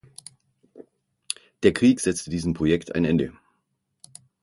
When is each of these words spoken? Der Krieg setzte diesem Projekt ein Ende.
Der 1.61 1.73
Krieg 1.73 1.99
setzte 1.99 2.31
diesem 2.31 2.55
Projekt 2.55 2.95
ein 2.95 3.05
Ende. 3.05 3.33